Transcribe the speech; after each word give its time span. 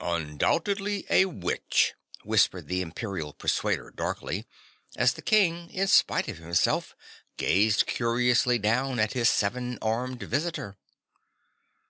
"Undoubtedly 0.00 1.04
a 1.10 1.26
witch," 1.26 1.92
whispered 2.22 2.68
the 2.68 2.80
Imperial 2.80 3.34
Persuader 3.34 3.90
darkly, 3.94 4.46
as 4.96 5.12
the 5.12 5.20
King 5.20 5.68
in 5.68 5.86
spite 5.88 6.26
of 6.26 6.38
himself 6.38 6.96
gazed 7.36 7.84
curiously 7.84 8.58
down 8.58 8.98
at 8.98 9.12
his 9.12 9.28
seven 9.28 9.76
armed 9.82 10.22
visitor. 10.22 10.78